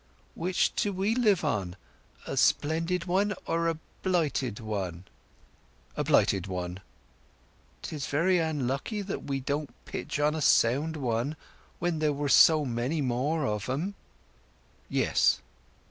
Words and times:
"Which 0.33 0.73
do 0.75 0.91
we 0.91 1.13
live 1.13 1.43
on—a 1.45 2.35
splendid 2.35 3.05
one 3.05 3.35
or 3.45 3.67
a 3.67 3.77
blighted 4.01 4.59
one?" 4.59 5.03
"A 5.95 6.03
blighted 6.03 6.47
one." 6.47 6.79
"'Tis 7.83 8.07
very 8.07 8.39
unlucky 8.39 9.03
that 9.03 9.25
we 9.25 9.41
didn't 9.41 9.69
pitch 9.85 10.19
on 10.19 10.33
a 10.33 10.41
sound 10.41 10.97
one, 10.97 11.35
when 11.77 11.99
there 11.99 12.13
were 12.13 12.29
so 12.29 12.65
many 12.65 12.99
more 12.99 13.45
of 13.45 13.69
'em!" 13.69 13.93
"Yes." 14.89 15.39